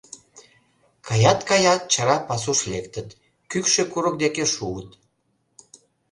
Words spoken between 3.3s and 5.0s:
кӱкшӧ курык деке шуыт.